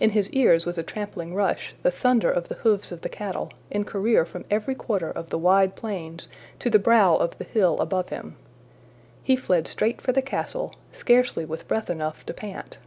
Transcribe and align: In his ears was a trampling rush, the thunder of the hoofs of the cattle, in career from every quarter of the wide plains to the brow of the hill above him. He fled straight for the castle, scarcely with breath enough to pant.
In 0.00 0.08
his 0.12 0.30
ears 0.30 0.64
was 0.64 0.78
a 0.78 0.82
trampling 0.82 1.34
rush, 1.34 1.74
the 1.82 1.90
thunder 1.90 2.30
of 2.30 2.48
the 2.48 2.54
hoofs 2.54 2.92
of 2.92 3.02
the 3.02 3.10
cattle, 3.10 3.50
in 3.70 3.84
career 3.84 4.24
from 4.24 4.46
every 4.50 4.74
quarter 4.74 5.10
of 5.10 5.28
the 5.28 5.36
wide 5.36 5.76
plains 5.76 6.30
to 6.60 6.70
the 6.70 6.78
brow 6.78 7.14
of 7.16 7.36
the 7.36 7.44
hill 7.44 7.78
above 7.78 8.08
him. 8.08 8.36
He 9.22 9.36
fled 9.36 9.68
straight 9.68 10.00
for 10.00 10.12
the 10.12 10.22
castle, 10.22 10.74
scarcely 10.94 11.44
with 11.44 11.68
breath 11.68 11.90
enough 11.90 12.24
to 12.24 12.32
pant. 12.32 12.78